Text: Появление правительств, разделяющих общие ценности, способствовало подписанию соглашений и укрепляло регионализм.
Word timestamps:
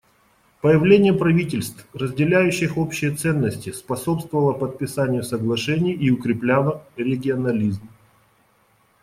Появление 0.61 1.13
правительств, 1.13 1.85
разделяющих 1.93 2.75
общие 2.75 3.13
ценности, 3.15 3.71
способствовало 3.71 4.53
подписанию 4.53 5.21
соглашений 5.21 5.93
и 5.93 6.09
укрепляло 6.09 6.83
регионализм. 6.97 7.87